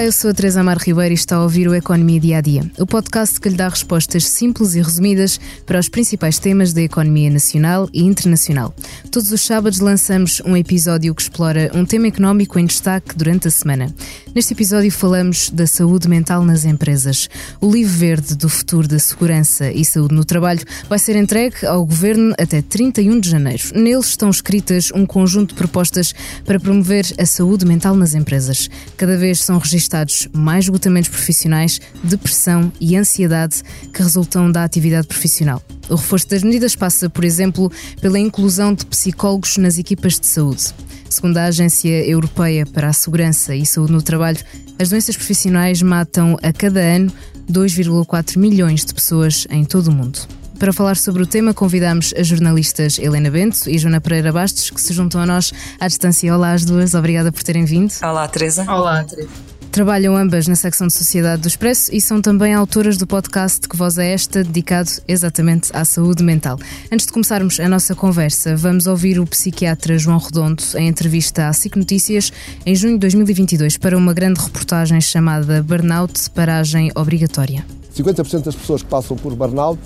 Olá, 0.00 0.06
eu 0.06 0.12
sou 0.12 0.30
a 0.30 0.32
Teresa 0.32 0.60
Amar 0.60 0.78
Ribeiro 0.78 1.12
e 1.12 1.14
está 1.14 1.36
a 1.36 1.42
ouvir 1.42 1.68
o 1.68 1.74
Economia 1.74 2.18
Dia 2.18 2.38
a 2.38 2.40
Dia, 2.40 2.62
o 2.78 2.86
podcast 2.86 3.38
que 3.38 3.50
lhe 3.50 3.54
dá 3.54 3.68
respostas 3.68 4.24
simples 4.24 4.74
e 4.74 4.80
resumidas 4.80 5.38
para 5.66 5.78
os 5.78 5.90
principais 5.90 6.38
temas 6.38 6.72
da 6.72 6.80
economia 6.80 7.28
nacional 7.28 7.86
e 7.92 8.02
internacional. 8.02 8.74
Todos 9.10 9.30
os 9.30 9.42
sábados 9.44 9.78
lançamos 9.78 10.40
um 10.46 10.56
episódio 10.56 11.14
que 11.14 11.20
explora 11.20 11.70
um 11.74 11.84
tema 11.84 12.06
económico 12.06 12.58
em 12.58 12.64
destaque 12.64 13.14
durante 13.14 13.48
a 13.48 13.50
semana. 13.50 13.94
Neste 14.34 14.54
episódio 14.54 14.90
falamos 14.90 15.50
da 15.50 15.66
saúde 15.66 16.08
mental 16.08 16.46
nas 16.46 16.64
empresas. 16.64 17.28
O 17.60 17.70
livro 17.70 17.92
verde 17.92 18.34
do 18.34 18.48
futuro 18.48 18.88
da 18.88 18.98
segurança 18.98 19.70
e 19.70 19.84
saúde 19.84 20.14
no 20.14 20.24
trabalho 20.24 20.64
vai 20.88 20.98
ser 20.98 21.14
entregue 21.14 21.66
ao 21.66 21.84
governo 21.84 22.32
até 22.38 22.62
31 22.62 23.20
de 23.20 23.28
janeiro. 23.28 23.64
Neles 23.74 24.06
estão 24.06 24.30
escritas 24.30 24.90
um 24.94 25.04
conjunto 25.04 25.50
de 25.50 25.56
propostas 25.56 26.14
para 26.46 26.58
promover 26.58 27.04
a 27.18 27.26
saúde 27.26 27.66
mental 27.66 27.94
nas 27.94 28.14
empresas. 28.14 28.70
Cada 28.96 29.18
vez 29.18 29.42
são 29.42 29.58
registradas 29.58 29.89
registados 29.90 30.28
mais 30.32 30.64
esgotamentos 30.66 31.10
profissionais, 31.10 31.80
depressão 32.02 32.72
e 32.80 32.96
ansiedade 32.96 33.62
que 33.92 34.02
resultam 34.02 34.50
da 34.50 34.62
atividade 34.62 35.06
profissional. 35.06 35.60
O 35.88 35.96
reforço 35.96 36.28
das 36.28 36.42
medidas 36.44 36.76
passa, 36.76 37.10
por 37.10 37.24
exemplo, 37.24 37.70
pela 38.00 38.18
inclusão 38.18 38.72
de 38.72 38.86
psicólogos 38.86 39.56
nas 39.56 39.78
equipas 39.78 40.18
de 40.20 40.26
saúde. 40.26 40.72
Segundo 41.08 41.38
a 41.38 41.46
Agência 41.46 42.06
Europeia 42.06 42.64
para 42.64 42.88
a 42.88 42.92
Segurança 42.92 43.54
e 43.56 43.66
Saúde 43.66 43.92
no 43.92 44.00
Trabalho, 44.00 44.38
as 44.78 44.90
doenças 44.90 45.16
profissionais 45.16 45.82
matam 45.82 46.36
a 46.40 46.52
cada 46.52 46.80
ano 46.80 47.12
2,4 47.50 48.38
milhões 48.38 48.84
de 48.84 48.94
pessoas 48.94 49.46
em 49.50 49.64
todo 49.64 49.88
o 49.88 49.92
mundo. 49.92 50.20
Para 50.56 50.72
falar 50.72 50.96
sobre 50.96 51.22
o 51.22 51.26
tema, 51.26 51.52
convidamos 51.52 52.14
as 52.16 52.26
jornalistas 52.26 52.98
Helena 52.98 53.30
Bento 53.30 53.68
e 53.68 53.78
Joana 53.78 54.00
Pereira 54.00 54.30
Bastos, 54.30 54.70
que 54.70 54.80
se 54.80 54.92
juntam 54.92 55.20
a 55.20 55.26
nós 55.26 55.52
à 55.80 55.88
distância. 55.88 56.32
Olá 56.32 56.52
às 56.52 56.64
duas, 56.64 56.94
obrigada 56.94 57.32
por 57.32 57.42
terem 57.42 57.64
vindo. 57.64 57.92
Olá, 58.02 58.28
Teresa. 58.28 58.70
Olá, 58.70 59.02
Teresa. 59.02 59.50
Trabalham 59.72 60.16
ambas 60.16 60.48
na 60.48 60.56
secção 60.56 60.88
de 60.88 60.92
Sociedade 60.92 61.42
do 61.42 61.48
Expresso 61.48 61.94
e 61.94 62.00
são 62.00 62.20
também 62.20 62.52
autoras 62.52 62.96
do 62.96 63.06
podcast 63.06 63.68
Que 63.68 63.76
Voz 63.76 63.98
é 63.98 64.12
Esta, 64.12 64.42
dedicado 64.42 64.90
exatamente 65.06 65.70
à 65.72 65.84
saúde 65.84 66.24
mental. 66.24 66.58
Antes 66.90 67.06
de 67.06 67.12
começarmos 67.12 67.60
a 67.60 67.68
nossa 67.68 67.94
conversa, 67.94 68.56
vamos 68.56 68.88
ouvir 68.88 69.20
o 69.20 69.26
psiquiatra 69.26 69.96
João 69.96 70.18
Redondo 70.18 70.62
em 70.74 70.88
entrevista 70.88 71.46
à 71.46 71.52
SIC 71.52 71.76
Notícias 71.76 72.32
em 72.66 72.74
junho 72.74 72.94
de 72.94 73.00
2022 73.00 73.76
para 73.76 73.96
uma 73.96 74.12
grande 74.12 74.40
reportagem 74.40 75.00
chamada 75.00 75.62
Burnout 75.62 76.30
Paragem 76.30 76.90
Obrigatória. 76.96 77.64
50% 77.96 78.42
das 78.42 78.56
pessoas 78.56 78.82
que 78.82 78.88
passam 78.88 79.16
por 79.16 79.36
burnout 79.36 79.80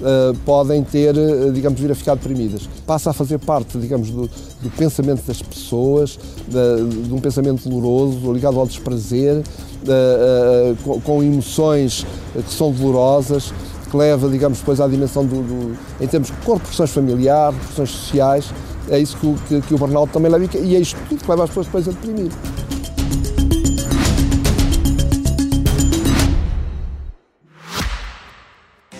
uh, 0.00 0.36
podem 0.44 0.82
ter, 0.82 1.14
uh, 1.16 1.52
digamos, 1.52 1.80
vir 1.80 1.90
a 1.90 1.94
ficar 1.94 2.14
deprimidas. 2.14 2.68
Passa 2.86 3.10
a 3.10 3.12
fazer 3.12 3.38
parte, 3.38 3.78
digamos, 3.78 4.10
do, 4.10 4.28
do 4.62 4.70
pensamento 4.76 5.22
das 5.26 5.40
pessoas, 5.42 6.18
de, 6.48 7.04
de, 7.06 7.14
um 7.14 7.20
pensamento 7.20 7.68
doloroso, 7.68 8.32
ligado 8.32 8.58
ao 8.58 8.66
desprazer, 8.66 9.38
uh, 9.38 10.76
com, 10.82 11.00
com, 11.00 11.22
emoções 11.22 12.06
que 12.34 12.52
são 12.52 12.72
dolorosas, 12.72 13.52
que 13.90 13.96
leva, 13.96 14.28
digamos, 14.28 14.58
depois 14.58 14.80
à 14.80 14.86
dimensão 14.86 15.24
do, 15.24 15.42
do 15.42 15.76
em 16.00 16.06
termos 16.06 16.28
de 16.28 16.34
repercussões 16.34 16.90
familiares, 16.90 17.54
repercussões 17.54 17.90
sociais, 17.90 18.54
é 18.88 18.98
isso 18.98 19.16
que, 19.16 19.34
que, 19.48 19.60
que 19.66 19.74
o 19.74 19.78
burnout 19.78 20.12
também 20.12 20.30
leva 20.30 20.48
e 20.58 20.76
é 20.76 20.80
isto 20.80 20.98
tudo 21.08 21.22
que 21.22 21.30
leva 21.30 21.44
as 21.44 21.50
pessoas 21.50 21.66
depois 21.66 21.88
a 21.88 21.90
deprimir. 21.92 22.30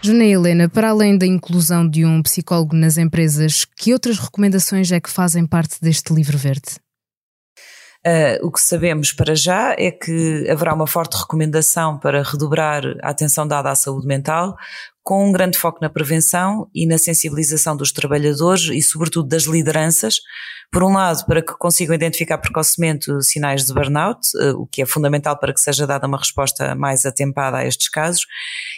Juna 0.00 0.24
Helena, 0.24 0.68
para 0.68 0.90
além 0.90 1.18
da 1.18 1.26
inclusão 1.26 1.88
de 1.88 2.04
um 2.04 2.22
psicólogo 2.22 2.76
nas 2.76 2.96
empresas, 2.96 3.64
que 3.64 3.92
outras 3.92 4.18
recomendações 4.18 4.92
é 4.92 5.00
que 5.00 5.10
fazem 5.10 5.44
parte 5.44 5.80
deste 5.80 6.14
livro 6.14 6.38
verde? 6.38 6.76
Uh, 8.06 8.46
o 8.46 8.52
que 8.52 8.60
sabemos 8.60 9.12
para 9.12 9.34
já 9.34 9.74
é 9.76 9.90
que 9.90 10.48
haverá 10.48 10.72
uma 10.72 10.86
forte 10.86 11.18
recomendação 11.18 11.98
para 11.98 12.22
redobrar 12.22 12.84
a 13.02 13.10
atenção 13.10 13.46
dada 13.46 13.70
à 13.70 13.74
saúde 13.74 14.06
mental, 14.06 14.56
com 15.02 15.28
um 15.28 15.32
grande 15.32 15.58
foco 15.58 15.78
na 15.82 15.90
prevenção 15.90 16.70
e 16.72 16.86
na 16.86 16.96
sensibilização 16.96 17.76
dos 17.76 17.90
trabalhadores 17.90 18.68
e, 18.70 18.80
sobretudo, 18.80 19.28
das 19.28 19.44
lideranças 19.44 20.20
por 20.70 20.82
um 20.82 20.92
lado, 20.92 21.24
para 21.24 21.40
que 21.40 21.54
consigam 21.54 21.94
identificar 21.94 22.36
precocemente 22.38 23.10
sinais 23.22 23.64
de 23.64 23.72
burnout, 23.72 24.20
eh, 24.38 24.52
o 24.52 24.66
que 24.66 24.82
é 24.82 24.86
fundamental 24.86 25.38
para 25.38 25.54
que 25.54 25.60
seja 25.60 25.86
dada 25.86 26.06
uma 26.06 26.18
resposta 26.18 26.74
mais 26.74 27.06
atempada 27.06 27.56
a 27.56 27.66
estes 27.66 27.88
casos, 27.88 28.26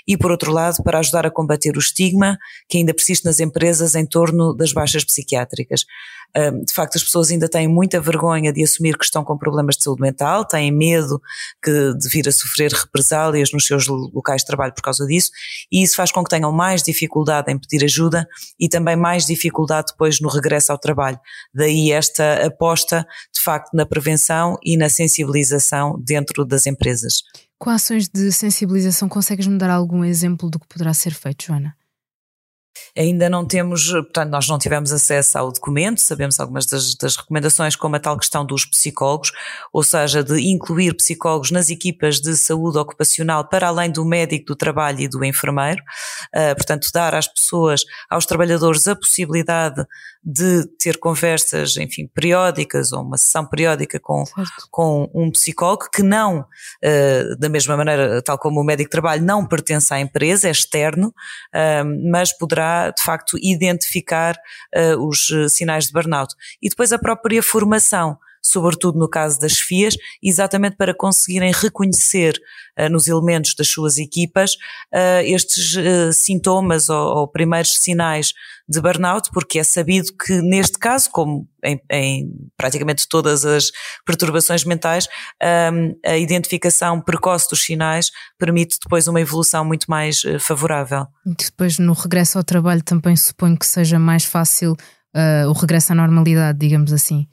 e 0.06 0.16
por 0.16 0.30
outro 0.30 0.52
lado, 0.52 0.82
para 0.84 1.00
ajudar 1.00 1.26
a 1.26 1.30
combater 1.30 1.76
o 1.76 1.80
estigma 1.80 2.38
que 2.68 2.78
ainda 2.78 2.94
persiste 2.94 3.24
nas 3.24 3.40
empresas 3.40 3.94
em 3.94 4.06
torno 4.06 4.54
das 4.54 4.72
baixas 4.72 5.04
psiquiátricas. 5.04 5.84
De 6.64 6.72
facto, 6.72 6.94
as 6.94 7.02
pessoas 7.02 7.28
ainda 7.32 7.48
têm 7.48 7.66
muita 7.66 8.00
vergonha 8.00 8.52
de 8.52 8.62
assumir 8.62 8.96
que 8.96 9.04
estão 9.04 9.24
com 9.24 9.36
problemas 9.36 9.76
de 9.76 9.82
saúde 9.82 10.00
mental, 10.00 10.44
têm 10.44 10.70
medo 10.70 11.20
que, 11.60 11.92
de 11.94 12.08
vir 12.08 12.28
a 12.28 12.32
sofrer 12.32 12.70
represálias 12.70 13.52
nos 13.52 13.66
seus 13.66 13.88
locais 13.88 14.42
de 14.42 14.46
trabalho 14.46 14.72
por 14.72 14.80
causa 14.82 15.04
disso, 15.06 15.32
e 15.72 15.82
isso 15.82 15.96
faz 15.96 16.12
com 16.12 16.22
que 16.22 16.30
tenham 16.30 16.52
mais 16.52 16.84
dificuldade 16.84 17.50
em 17.50 17.58
pedir 17.58 17.84
ajuda 17.84 18.28
e 18.60 18.68
também 18.68 18.94
mais 18.94 19.26
dificuldade 19.26 19.88
depois 19.90 20.20
no 20.20 20.28
regresso 20.28 20.70
ao 20.70 20.78
trabalho. 20.78 21.18
Daí 21.52 21.79
esta 21.88 22.46
aposta, 22.46 23.06
de 23.32 23.40
facto, 23.40 23.74
na 23.74 23.86
prevenção 23.86 24.56
e 24.62 24.76
na 24.76 24.88
sensibilização 24.88 26.00
dentro 26.00 26.44
das 26.44 26.66
empresas. 26.66 27.22
Com 27.58 27.70
ações 27.70 28.08
de 28.08 28.32
sensibilização, 28.32 29.08
consegues-me 29.08 29.58
dar 29.58 29.70
algum 29.70 30.04
exemplo 30.04 30.50
do 30.50 30.58
que 30.58 30.66
poderá 30.66 30.94
ser 30.94 31.12
feito, 31.12 31.44
Joana? 31.46 31.74
Ainda 32.96 33.28
não 33.28 33.46
temos, 33.46 33.90
portanto, 33.90 34.30
nós 34.30 34.48
não 34.48 34.58
tivemos 34.58 34.92
acesso 34.92 35.38
ao 35.38 35.52
documento, 35.52 36.00
sabemos 36.00 36.40
algumas 36.40 36.66
das, 36.66 36.94
das, 36.94 37.16
recomendações, 37.16 37.76
como 37.76 37.96
a 37.96 38.00
tal 38.00 38.16
questão 38.16 38.44
dos 38.44 38.64
psicólogos, 38.64 39.32
ou 39.72 39.82
seja, 39.82 40.24
de 40.24 40.40
incluir 40.40 40.94
psicólogos 40.94 41.50
nas 41.50 41.70
equipas 41.70 42.20
de 42.20 42.36
saúde 42.36 42.78
ocupacional 42.78 43.48
para 43.48 43.68
além 43.68 43.90
do 43.90 44.04
médico 44.04 44.46
do 44.46 44.56
trabalho 44.56 45.00
e 45.00 45.08
do 45.08 45.24
enfermeiro, 45.24 45.82
uh, 46.34 46.54
portanto, 46.56 46.88
dar 46.92 47.14
às 47.14 47.28
pessoas, 47.28 47.82
aos 48.08 48.26
trabalhadores, 48.26 48.88
a 48.88 48.96
possibilidade 48.96 49.84
de 50.22 50.66
ter 50.78 50.98
conversas, 50.98 51.76
enfim, 51.78 52.06
periódicas 52.06 52.92
ou 52.92 53.02
uma 53.02 53.16
sessão 53.16 53.46
periódica 53.46 53.98
com, 53.98 54.22
com 54.70 55.10
um 55.14 55.30
psicólogo 55.30 55.88
que 55.90 56.02
não, 56.02 56.40
uh, 56.40 57.36
da 57.38 57.48
mesma 57.48 57.76
maneira, 57.76 58.20
tal 58.20 58.38
como 58.38 58.60
o 58.60 58.64
médico 58.64 58.88
de 58.88 58.92
trabalho, 58.92 59.24
não 59.24 59.46
pertence 59.46 59.92
à 59.94 60.00
empresa, 60.00 60.48
é 60.48 60.50
externo, 60.50 61.08
uh, 61.08 62.10
mas 62.10 62.36
poderá, 62.36 62.59
de 62.96 63.02
facto, 63.02 63.36
identificar 63.40 64.36
uh, 64.74 65.06
os 65.06 65.28
sinais 65.48 65.86
de 65.86 65.92
burnout. 65.92 66.34
E 66.62 66.68
depois 66.68 66.92
a 66.92 66.98
própria 66.98 67.42
formação 67.42 68.18
sobretudo 68.42 68.98
no 68.98 69.08
caso 69.08 69.38
das 69.38 69.58
FIAs, 69.58 69.96
exatamente 70.22 70.76
para 70.76 70.94
conseguirem 70.94 71.52
reconhecer 71.52 72.40
uh, 72.78 72.88
nos 72.88 73.06
elementos 73.06 73.54
das 73.54 73.68
suas 73.68 73.98
equipas 73.98 74.54
uh, 74.94 75.22
estes 75.24 75.74
uh, 75.76 76.12
sintomas 76.12 76.88
ou, 76.88 77.18
ou, 77.18 77.28
primeiros 77.28 77.78
sinais 77.78 78.32
de 78.68 78.80
burnout, 78.80 79.30
porque 79.32 79.58
é 79.58 79.64
sabido 79.64 80.12
que 80.16 80.40
neste 80.40 80.78
caso, 80.78 81.10
como 81.10 81.48
em, 81.64 81.80
em 81.90 82.30
praticamente 82.56 83.08
todas 83.08 83.44
as 83.44 83.72
perturbações 84.06 84.64
mentais, 84.64 85.08
um, 85.72 85.96
a 86.06 86.16
identificação 86.16 87.00
precoce 87.00 87.48
dos 87.50 87.62
sinais 87.62 88.10
permite 88.38 88.78
depois 88.80 89.08
uma 89.08 89.20
evolução 89.20 89.64
muito 89.64 89.90
mais 89.90 90.22
favorável. 90.38 91.06
E 91.26 91.34
depois 91.34 91.78
no 91.78 91.92
regresso 91.94 92.38
ao 92.38 92.44
trabalho 92.44 92.82
também 92.82 93.16
suponho 93.16 93.58
que 93.58 93.66
seja 93.66 93.98
mais 93.98 94.24
fácil 94.24 94.76
o 95.48 95.52
regresso 95.52 95.90
à 95.90 95.96
normalidade, 95.96 96.56
digamos 96.60 96.92
assim. 96.92 97.26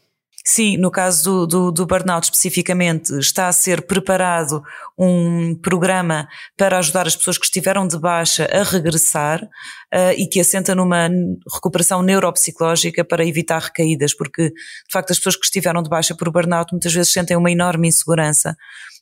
Sim, 0.50 0.78
no 0.78 0.90
caso 0.90 1.46
do, 1.46 1.46
do, 1.46 1.72
do, 1.74 1.86
burnout 1.86 2.24
especificamente, 2.24 3.12
está 3.20 3.50
a 3.50 3.52
ser 3.52 3.82
preparado 3.82 4.64
um 4.98 5.54
programa 5.56 6.26
para 6.56 6.80
ajudar 6.80 7.06
as 7.06 7.18
pessoas 7.18 7.38
que 7.38 7.44
estiveram 7.44 7.86
de 7.86 8.00
baixa 8.00 8.48
a 8.50 8.64
regressar, 8.64 9.46
uh, 9.94 10.12
e 10.18 10.28
que 10.28 10.40
assenta 10.40 10.76
numa 10.76 11.10
recuperação 11.54 12.02
neuropsicológica 12.02 13.04
para 13.04 13.26
evitar 13.26 13.62
recaídas, 13.62 14.14
porque 14.14 14.50
de 14.50 14.92
facto 14.92 15.12
as 15.12 15.18
pessoas 15.18 15.36
que 15.36 15.46
estiveram 15.46 15.82
de 15.82 15.90
baixa 15.90 16.16
por 16.16 16.32
burnout 16.32 16.72
muitas 16.72 16.94
vezes 16.94 17.12
sentem 17.12 17.38
uma 17.38 17.52
enorme 17.52 17.88
insegurança 17.88 18.56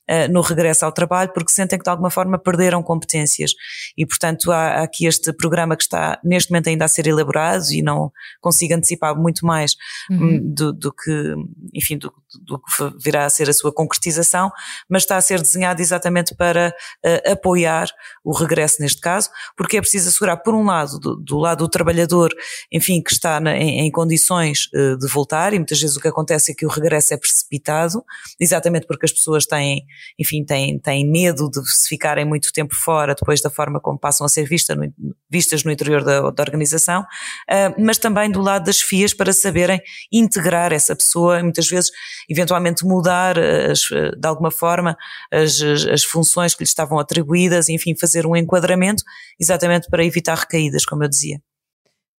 uh, 0.08 0.32
no 0.32 0.40
regresso 0.40 0.84
ao 0.84 0.92
trabalho, 0.92 1.32
porque 1.32 1.50
sentem 1.50 1.78
que 1.78 1.84
de 1.84 1.90
alguma 1.90 2.10
forma 2.10 2.38
perderam 2.38 2.82
competências. 2.82 3.52
E, 3.96 4.06
portanto, 4.06 4.50
há, 4.52 4.80
há, 4.80 4.82
aqui 4.82 5.06
este 5.06 5.32
programa 5.32 5.76
que 5.76 5.82
está 5.82 6.18
neste 6.24 6.50
momento 6.50 6.68
ainda 6.68 6.84
a 6.84 6.88
ser 6.88 7.06
elaborado 7.06 7.64
e 7.72 7.82
não 7.82 8.12
consigo 8.40 8.74
antecipar 8.74 9.16
muito 9.16 9.44
mais 9.44 9.76
uhum. 10.10 10.26
Hum, 10.26 10.54
do, 10.54 10.72
do, 10.72 10.92
que, 10.92 11.34
enfim, 11.74 11.98
do, 11.98 12.12
do, 12.44 12.58
que 12.58 13.02
virá 13.02 13.24
a 13.24 13.30
ser 13.30 13.48
a 13.48 13.52
sua 13.52 13.72
concretização, 13.72 14.50
mas 14.88 15.02
está 15.02 15.16
a 15.16 15.20
ser 15.20 15.40
desenhado 15.40 15.80
exatamente 15.80 16.34
para 16.34 16.74
uh, 17.04 17.32
apoiar 17.32 17.88
o 18.24 18.32
regresso 18.32 18.80
neste 18.80 19.00
caso, 19.00 19.30
porque 19.56 19.76
é 19.76 19.80
preciso 19.80 20.08
assegurar, 20.08 20.36
por 20.38 20.54
um 20.54 20.64
lado, 20.64 20.75
do, 20.84 21.16
do 21.16 21.38
lado 21.38 21.58
do 21.58 21.68
trabalhador, 21.68 22.34
enfim, 22.70 23.02
que 23.02 23.12
está 23.12 23.40
na, 23.40 23.56
em, 23.56 23.86
em, 23.86 23.90
condições 23.90 24.68
uh, 24.74 24.98
de 24.98 25.06
voltar, 25.08 25.52
e 25.52 25.58
muitas 25.58 25.80
vezes 25.80 25.96
o 25.96 26.00
que 26.00 26.08
acontece 26.08 26.52
é 26.52 26.54
que 26.54 26.66
o 26.66 26.68
regresso 26.68 27.14
é 27.14 27.16
precipitado, 27.16 28.04
exatamente 28.38 28.86
porque 28.86 29.06
as 29.06 29.12
pessoas 29.12 29.46
têm 29.46 29.84
enfim, 30.18 30.44
têm, 30.44 30.78
têm 30.78 31.08
medo 31.08 31.50
de 31.50 31.60
se 31.70 31.88
ficarem 31.88 32.24
muito 32.24 32.52
tempo 32.52 32.74
fora 32.74 33.14
depois 33.14 33.40
da 33.40 33.50
forma 33.50 33.80
como 33.80 33.98
passam 33.98 34.24
a 34.24 34.28
ser 34.28 34.44
vista 34.44 34.74
no, 34.74 34.92
vistas 35.30 35.64
no 35.64 35.70
interior 35.70 36.04
da, 36.04 36.30
da 36.30 36.42
organização, 36.42 37.02
uh, 37.02 37.74
mas 37.82 37.98
também 37.98 38.30
do 38.30 38.40
lado 38.40 38.66
das 38.66 38.80
FIAs 38.80 39.12
para 39.12 39.32
saberem 39.32 39.80
integrar 40.12 40.72
essa 40.72 40.94
pessoa, 40.94 41.42
muitas 41.42 41.68
vezes, 41.68 41.90
eventualmente 42.28 42.84
mudar 42.84 43.38
as, 43.38 43.80
de 43.80 44.26
alguma 44.26 44.50
forma 44.50 44.96
as, 45.32 45.60
as 45.60 46.04
funções 46.04 46.54
que 46.54 46.62
lhe 46.62 46.68
estavam 46.68 46.98
atribuídas, 46.98 47.68
enfim, 47.68 47.94
fazer 47.96 48.26
um 48.26 48.36
enquadramento 48.36 49.02
exatamente 49.38 49.88
para 49.88 50.04
evitar 50.04 50.46
recaídas, 50.66 50.84
como 50.84 51.04
eu 51.04 51.08
dizia. 51.08 51.40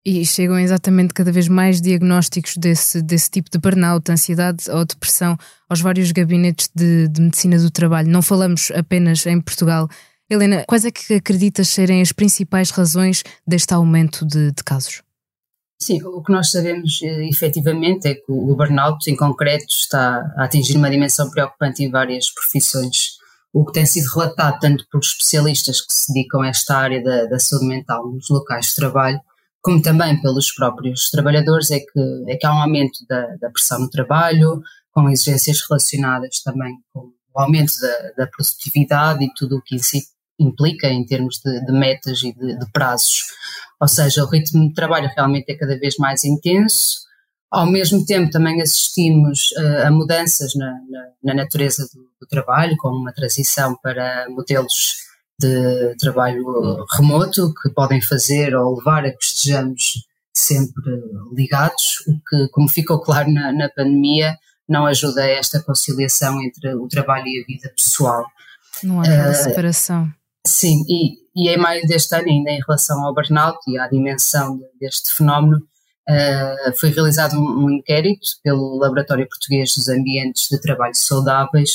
E 0.05 0.25
chegam 0.25 0.59
exatamente 0.59 1.13
cada 1.13 1.33
vez 1.33 1.49
mais 1.49 1.81
diagnósticos 1.81 2.57
desse, 2.57 3.03
desse 3.03 3.29
tipo 3.29 3.51
de 3.51 3.59
burnout, 3.59 4.11
ansiedade 4.11 4.71
ou 4.71 4.85
depressão 4.85 5.37
aos 5.69 5.81
vários 5.81 6.13
gabinetes 6.13 6.71
de, 6.73 7.09
de 7.09 7.21
medicina 7.21 7.59
do 7.59 7.71
trabalho. 7.73 8.09
Não 8.09 8.23
falamos 8.23 8.71
apenas 8.71 9.27
em 9.27 9.41
Portugal. 9.41 9.89
Helena, 10.31 10.65
quais 10.67 10.85
é 10.85 10.93
que 10.93 11.15
acreditas 11.15 11.69
serem 11.69 12.01
as 12.01 12.13
principais 12.13 12.71
razões 12.71 13.25
deste 13.45 13.75
aumento 13.75 14.25
de, 14.25 14.53
de 14.53 14.63
casos? 14.63 15.03
Sim, 15.79 16.03
o 16.05 16.23
que 16.23 16.33
nós 16.33 16.53
sabemos 16.53 17.01
eh, 17.03 17.29
efetivamente 17.29 18.09
é 18.09 18.15
que 18.15 18.25
o 18.29 18.55
burnout, 18.55 19.11
em 19.11 19.17
concreto, 19.17 19.67
está 19.69 20.33
a 20.37 20.45
atingir 20.45 20.77
uma 20.77 20.89
dimensão 20.89 21.29
preocupante 21.31 21.83
em 21.83 21.91
várias 21.91 22.31
profissões. 22.31 23.16
O 23.57 23.65
que 23.65 23.73
tem 23.73 23.87
sido 23.87 24.11
relatado 24.11 24.59
tanto 24.61 24.85
por 24.93 24.99
especialistas 24.99 25.81
que 25.81 25.91
se 25.91 26.13
dedicam 26.13 26.43
a 26.43 26.49
esta 26.49 26.77
área 26.77 27.03
da, 27.03 27.25
da 27.25 27.39
saúde 27.39 27.65
mental 27.65 28.07
nos 28.07 28.29
locais 28.29 28.67
de 28.67 28.75
trabalho, 28.75 29.19
como 29.63 29.81
também 29.81 30.21
pelos 30.21 30.53
próprios 30.53 31.09
trabalhadores, 31.09 31.71
é 31.71 31.81
que, 31.81 32.25
é 32.29 32.37
que 32.37 32.47
há 32.47 32.53
um 32.53 32.61
aumento 32.61 32.99
da, 33.09 33.27
da 33.41 33.49
pressão 33.49 33.81
no 33.81 33.89
trabalho, 33.89 34.61
com 34.93 35.09
exigências 35.09 35.63
relacionadas 35.67 36.43
também 36.43 36.77
com 36.93 37.11
o 37.35 37.41
aumento 37.41 37.73
da, 37.81 38.25
da 38.25 38.27
produtividade 38.27 39.25
e 39.25 39.33
tudo 39.35 39.57
o 39.57 39.63
que 39.63 39.77
isso 39.77 39.97
implica 40.39 40.89
em 40.89 41.07
termos 41.07 41.41
de, 41.43 41.65
de 41.65 41.73
metas 41.73 42.23
e 42.25 42.35
de, 42.35 42.59
de, 42.59 42.73
prazos. 42.73 43.23
Ou 43.81 43.89
seja, 43.89 44.23
o 44.23 44.29
ritmo 44.29 44.69
de 44.69 44.75
trabalho 44.75 45.11
realmente 45.17 45.51
é 45.51 45.57
cada 45.57 45.79
vez 45.79 45.97
mais 45.97 46.25
intenso. 46.25 47.06
Ao 47.51 47.67
mesmo 47.67 48.05
tempo, 48.05 48.31
também 48.31 48.61
assistimos 48.61 49.53
uh, 49.53 49.87
a 49.87 49.91
mudanças 49.91 50.55
na, 50.55 50.67
na, 50.91 51.09
na 51.23 51.35
natureza 51.35 51.89
do, 51.95 52.03
do, 52.21 52.27
trabalho, 52.29 52.77
com 52.77 52.89
uma 52.89 53.13
transição 53.13 53.77
para 53.83 54.27
modelos 54.29 54.97
de 55.39 55.95
trabalho 55.99 56.85
remoto 56.97 57.53
que 57.63 57.71
podem 57.71 58.01
fazer 58.01 58.55
ou 58.57 58.79
levar 58.79 59.05
a 59.05 59.11
que 59.11 59.23
estejamos 59.23 60.07
sempre 60.35 60.83
ligados, 61.33 62.03
o 62.07 62.13
que, 62.29 62.49
como 62.49 62.69
ficou 62.69 63.01
claro 63.01 63.31
na, 63.33 63.53
na 63.53 63.69
pandemia, 63.69 64.37
não 64.69 64.85
ajuda 64.85 65.23
a 65.23 65.31
esta 65.31 65.63
conciliação 65.63 66.43
entre 66.43 66.75
o 66.75 66.89
trabalho 66.89 67.27
e 67.27 67.43
a 67.43 67.47
vida 67.47 67.73
pessoal. 67.77 68.27
Não 68.83 69.01
há 69.01 69.05
aquela 69.05 69.31
uh, 69.31 69.35
separação. 69.35 70.13
Sim, 70.47 70.85
e, 70.89 71.19
e 71.35 71.49
em 71.49 71.57
maio 71.57 71.87
deste 71.87 72.15
ano, 72.15 72.29
ainda 72.29 72.51
em 72.51 72.61
relação 72.61 73.05
ao 73.05 73.15
burnout 73.15 73.59
e 73.69 73.79
à 73.79 73.89
dimensão 73.89 74.61
deste 74.81 75.13
fenómeno, 75.13 75.63
uh, 76.09 76.79
foi 76.79 76.91
realizado 76.91 77.37
um, 77.37 77.65
um 77.65 77.71
inquérito 77.71 78.27
pelo 78.43 78.79
Laboratório 78.79 79.29
Português 79.29 79.75
dos 79.75 79.89
Ambientes 79.89 80.49
de 80.51 80.61
Trabalho 80.61 80.95
Saudáveis, 80.95 81.71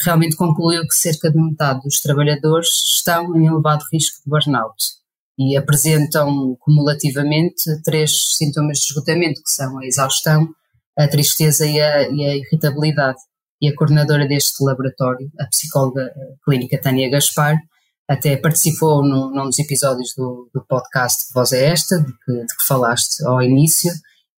realmente 0.00 0.36
concluiu 0.36 0.82
que 0.82 0.94
cerca 0.94 1.30
de 1.30 1.38
metade 1.38 1.82
dos 1.82 2.00
trabalhadores 2.00 2.68
estão 2.96 3.36
em 3.36 3.46
elevado 3.46 3.84
risco 3.92 4.22
de 4.24 4.30
burnout 4.30 5.02
e 5.38 5.56
apresentam 5.56 6.56
cumulativamente 6.60 7.64
três 7.84 8.36
sintomas 8.36 8.78
de 8.78 8.86
esgotamento, 8.86 9.42
que 9.42 9.50
são 9.50 9.78
a 9.78 9.86
exaustão, 9.86 10.48
a 10.96 11.08
tristeza 11.08 11.66
e 11.66 11.80
a, 11.80 12.08
e 12.08 12.24
a 12.24 12.36
irritabilidade. 12.36 13.18
E 13.60 13.68
a 13.68 13.74
coordenadora 13.76 14.26
deste 14.26 14.62
laboratório, 14.62 15.30
a 15.38 15.46
psicóloga 15.46 16.12
clínica 16.44 16.80
Tânia 16.80 17.08
Gaspar, 17.08 17.56
até 18.12 18.36
participou 18.36 19.02
no, 19.02 19.30
num 19.30 19.46
dos 19.46 19.58
episódios 19.58 20.14
do, 20.14 20.50
do 20.52 20.64
podcast 20.66 21.32
Voz 21.32 21.52
é 21.52 21.70
Esta, 21.70 21.98
de 21.98 22.12
que, 22.12 22.32
de 22.32 22.56
que 22.56 22.66
falaste 22.66 23.24
ao 23.24 23.42
início, 23.42 23.90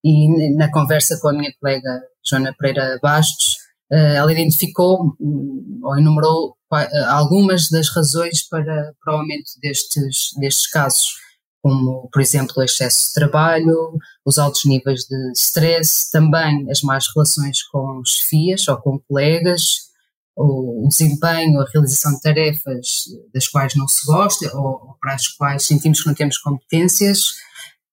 e 0.05 0.55
na 0.55 0.71
conversa 0.71 1.19
com 1.21 1.29
a 1.29 1.33
minha 1.33 1.53
colega 1.59 2.03
Joana 2.25 2.55
Pereira 2.57 2.99
Bastos, 3.03 3.57
eh, 3.91 4.15
ela 4.17 4.33
identificou 4.33 5.17
hum, 5.21 5.81
ou 5.83 5.99
enumerou 5.99 6.57
eh, 6.73 7.05
algumas 7.09 7.69
das 7.69 7.89
razões 7.89 8.47
para, 8.49 8.95
para 9.03 9.15
o 9.15 9.19
aumento 9.19 9.51
destes, 9.61 10.31
destes 10.39 10.69
casos, 10.69 11.09
como, 11.63 12.09
por 12.13 12.21
exemplo, 12.21 12.55
o 12.59 12.63
excesso 12.63 13.09
de 13.09 13.15
trabalho, 13.15 13.99
os 14.25 14.39
altos 14.39 14.67
níveis 14.67 15.05
de 15.05 15.33
stress, 15.35 16.11
também 16.11 16.71
as 16.71 16.83
más 16.83 17.07
relações 17.15 17.63
com 17.65 17.99
os 18.01 18.21
FIAs 18.21 18.69
ou 18.69 18.77
com 18.77 19.01
colegas, 19.09 19.94
o 20.37 20.87
desempenho, 20.89 21.61
a 21.61 21.71
realização 21.73 22.13
de 22.15 22.21
tarefas 22.21 23.05
das 23.33 23.47
quais 23.49 23.75
não 23.77 23.87
se 23.87 24.05
gosta 24.07 24.57
ou 24.57 24.97
para 25.01 25.15
as 25.15 25.29
quais 25.29 25.65
sentimos 25.65 26.03
que 26.03 26.09
não 26.09 26.15
temos 26.15 26.39
competências, 26.39 27.35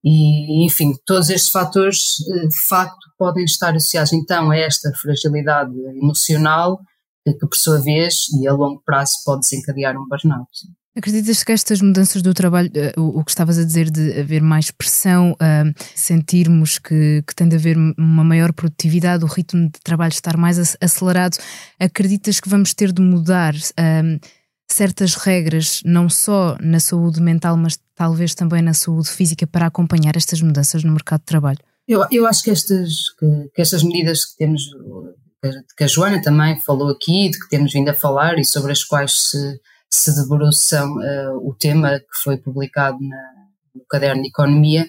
e, 0.04 0.66
enfim, 0.66 0.94
todos 1.06 1.30
estes 1.30 1.50
fatores 1.50 2.16
eh, 2.28 2.48
de 2.48 2.58
facto 2.58 3.08
podem 3.16 3.44
estar 3.44 3.70
associados 3.70 4.12
então 4.12 4.50
a 4.50 4.56
esta 4.56 4.92
fragilidade 4.94 5.78
emocional 5.96 6.80
que, 7.24 7.32
que 7.34 7.46
por 7.46 7.56
sua 7.56 7.80
vez 7.80 8.26
e 8.40 8.48
a 8.48 8.52
longo 8.52 8.82
prazo 8.84 9.18
pode 9.24 9.42
desencadear 9.42 9.96
um 9.96 10.08
burnout. 10.08 10.50
Acreditas 10.94 11.42
que 11.42 11.52
estas 11.52 11.80
mudanças 11.80 12.20
do 12.20 12.34
trabalho, 12.34 12.70
eh, 12.74 12.92
o, 12.98 13.24
que 13.24 13.30
estavas 13.30 13.58
a 13.58 13.64
dizer 13.64 13.90
de 13.90 14.20
haver 14.20 14.42
mais 14.42 14.70
pressão, 14.70 15.32
uh, 15.32 15.82
sentirmos 15.94 16.78
que, 16.78 17.24
que 17.26 17.34
tem 17.34 17.48
de 17.48 17.56
haver 17.56 17.78
uma 17.96 18.22
maior 18.22 18.52
produtividade, 18.52 19.24
o 19.24 19.26
ritmo 19.26 19.70
de 19.70 19.80
trabalho 19.82 20.12
estar 20.12 20.36
mais 20.36 20.76
acelerado, 20.82 21.38
acreditas 21.80 22.40
que 22.40 22.48
vamos 22.48 22.74
ter 22.74 22.92
de 22.92 23.00
mudar? 23.00 23.54
Uh, 23.54 24.20
certas 24.72 25.14
regras, 25.14 25.80
não 25.84 26.08
só 26.08 26.56
na 26.60 26.80
saúde 26.80 27.20
mental, 27.20 27.56
mas 27.56 27.78
talvez 27.94 28.34
também 28.34 28.62
na 28.62 28.74
saúde 28.74 29.08
física, 29.08 29.46
para 29.46 29.66
acompanhar 29.66 30.16
estas 30.16 30.40
mudanças 30.40 30.82
no 30.82 30.92
mercado 30.92 31.20
de 31.20 31.26
trabalho? 31.26 31.58
Eu, 31.86 32.04
eu 32.10 32.26
acho 32.26 32.42
que 32.42 32.50
estas, 32.50 33.10
que, 33.18 33.50
que 33.54 33.62
estas 33.62 33.82
medidas 33.82 34.24
que 34.24 34.38
temos, 34.38 34.62
que 35.76 35.84
a 35.84 35.86
Joana 35.86 36.22
também 36.22 36.60
falou 36.60 36.88
aqui, 36.90 37.30
de 37.30 37.38
que 37.38 37.48
temos 37.48 37.72
vindo 37.72 37.88
a 37.88 37.94
falar 37.94 38.38
e 38.38 38.44
sobre 38.44 38.72
as 38.72 38.82
quais 38.82 39.30
se, 39.30 39.60
se 39.94 40.14
debruçam 40.14 40.96
uh, 40.96 41.48
o 41.48 41.54
tema 41.54 41.98
que 41.98 42.22
foi 42.22 42.38
publicado 42.38 42.98
na, 43.00 43.32
no 43.74 43.84
caderno 43.88 44.22
de 44.22 44.28
Economia, 44.28 44.86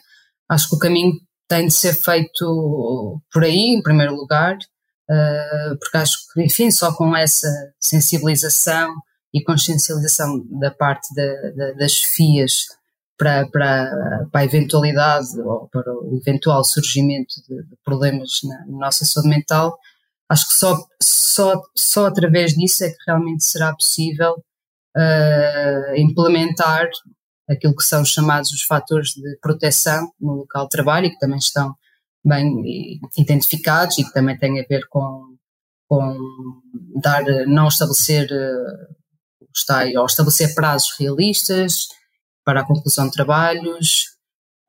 acho 0.50 0.69
que 0.69 0.75
o 0.75 0.79
caminho 0.79 1.13
tem 1.48 1.67
de 1.67 1.74
ser 1.74 1.93
feito 1.93 3.22
por 3.31 3.43
aí, 3.43 3.75
em 3.75 3.81
primeiro 3.81 4.15
lugar, 4.15 4.55
uh, 4.55 5.77
porque 5.77 5.98
acho 5.98 6.17
que, 6.33 6.43
enfim, 6.43 6.72
só 6.72 6.93
com 6.93 7.15
essa 7.15 7.48
sensibilização 7.79 8.93
e 9.33 9.43
consciencialização 9.43 10.45
da 10.60 10.72
parte 10.72 11.07
das 11.77 12.00
FIAs 12.00 12.67
para, 13.17 13.48
para, 13.50 14.25
para, 14.31 14.41
a 14.41 14.45
eventualidade 14.45 15.39
ou 15.41 15.67
para 15.69 15.91
o 15.93 16.15
eventual 16.15 16.63
surgimento 16.63 17.36
de, 17.48 17.63
de 17.63 17.75
problemas 17.83 18.39
na, 18.43 18.65
na, 18.67 18.77
nossa 18.86 19.05
saúde 19.05 19.29
mental, 19.29 19.77
acho 20.29 20.48
que 20.48 20.53
só, 20.53 20.86
só, 21.01 21.62
só 21.75 22.05
através 22.05 22.53
disso 22.53 22.83
é 22.83 22.89
que 22.89 22.98
realmente 23.07 23.43
será 23.43 23.74
possível 23.74 24.36
uh, 24.95 25.95
implementar 25.95 26.89
aquilo 27.50 27.75
que 27.75 27.83
são 27.83 28.05
chamados 28.05 28.51
os 28.51 28.63
fatores 28.63 29.09
de 29.09 29.38
proteção 29.41 30.12
no 30.19 30.33
local 30.33 30.63
de 30.63 30.69
trabalho 30.69 31.07
e 31.07 31.09
que 31.12 31.19
também 31.19 31.38
estão 31.38 31.75
bem 32.25 33.00
identificados 33.17 33.97
e 33.97 34.03
que 34.03 34.13
também 34.13 34.38
têm 34.38 34.59
a 34.59 34.65
ver 34.67 34.88
com, 34.89 35.35
com 35.88 36.17
dar, 37.01 37.23
não 37.45 37.67
estabelecer 37.67 38.27
uh, 38.31 38.93
está 39.53 39.83
ou 39.97 40.05
estabelecer 40.05 40.55
prazos 40.55 40.95
realistas 40.97 41.88
para 42.45 42.62
a 42.62 42.65
conclusão 42.65 43.05
de 43.05 43.12
trabalhos. 43.12 44.13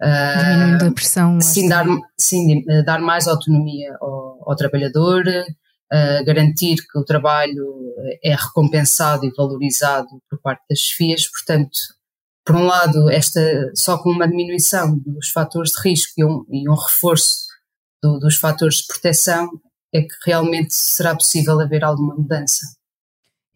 Diminuindo 0.01 0.87
a 0.87 0.93
pressão. 0.93 1.41
Sim 1.41 1.69
dar, 1.69 1.87
sim, 2.19 2.63
dar 2.85 3.01
mais 3.01 3.27
autonomia 3.27 3.97
ao, 4.01 4.51
ao 4.51 4.57
trabalhador, 4.57 5.25
garantir 6.27 6.77
que 6.77 6.99
o 6.99 7.05
trabalho 7.05 7.95
é 8.23 8.35
recompensado 8.35 9.25
e 9.25 9.33
valorizado 9.37 10.09
por 10.29 10.41
parte 10.41 10.63
das 10.69 10.81
FIAs, 10.81 11.29
portanto, 11.29 11.79
por 12.45 12.57
um 12.57 12.65
lado, 12.65 13.11
esta, 13.11 13.41
só 13.75 13.97
com 13.99 14.11
uma 14.11 14.29
diminuição 14.29 14.99
dos 14.99 15.31
fatores 15.31 15.71
de 15.73 15.89
risco 15.89 16.13
e 16.19 16.25
um, 16.25 16.45
e 16.51 16.69
um 16.69 16.75
reforço 16.75 17.47
do, 18.03 18.19
dos 18.19 18.37
fatores 18.37 18.77
de 18.77 18.87
proteção, 18.87 19.49
é 19.95 20.03
que 20.03 20.15
realmente 20.27 20.75
será 20.75 21.15
possível 21.15 21.59
haver 21.61 21.85
alguma 21.85 22.15
mudança. 22.15 22.67